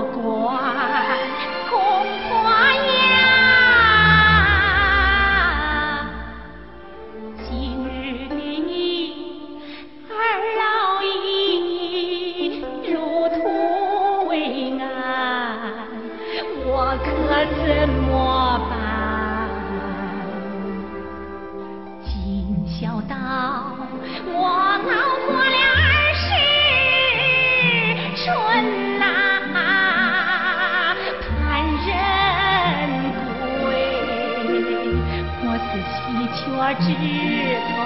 [0.00, 0.16] 我管
[1.68, 1.76] 公
[2.24, 2.32] 婆
[2.72, 3.20] 呀，
[7.36, 7.50] 今
[7.84, 7.88] 日
[8.30, 8.72] 的你
[10.08, 10.10] 二
[10.56, 10.62] 老
[11.02, 11.04] 已
[12.90, 12.94] 入
[13.28, 13.38] 土
[14.28, 14.32] 为
[14.80, 14.82] 安，
[16.64, 16.68] 我
[17.04, 17.06] 可
[17.60, 18.08] 怎么
[18.70, 18.72] 办？
[22.06, 22.10] 今
[22.66, 23.12] 宵到。
[36.70, 37.79] 阿七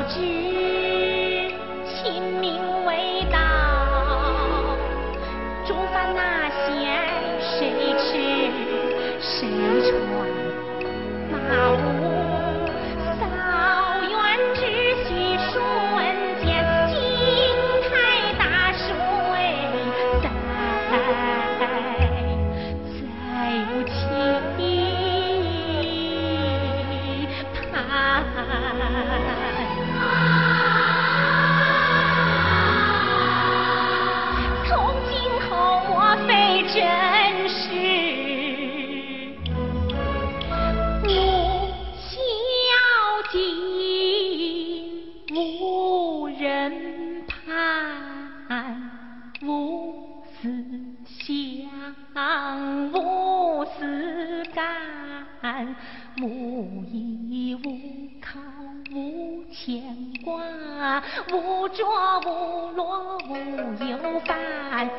[0.00, 0.69] 不知。
[50.42, 50.48] 自
[51.18, 55.76] 相无自干，
[56.22, 57.68] 无依无
[58.22, 58.40] 靠
[58.90, 59.82] 无牵
[60.24, 60.42] 挂，
[61.30, 61.84] 无着
[62.24, 63.34] 无落无
[63.84, 64.90] 忧烦。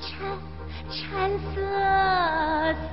[0.00, 0.08] 缠
[0.90, 1.60] 缠色
[2.88, 2.92] 色，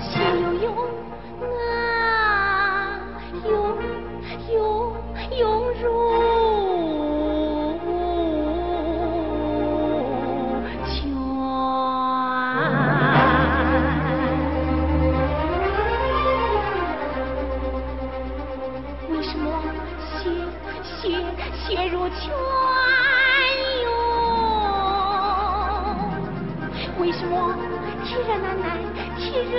[0.00, 0.64] 心悠悠
[1.42, 1.50] 啊，
[3.44, 3.52] 永
[5.38, 5.40] 永
[5.80, 5.84] 如
[10.86, 10.90] 泉。
[19.10, 19.71] 为什么？
[21.02, 21.10] 血
[21.66, 22.30] 血如泉
[23.82, 23.90] 涌。
[27.00, 27.52] 为什么
[28.04, 28.78] 天热难耐，
[29.18, 29.58] 天热？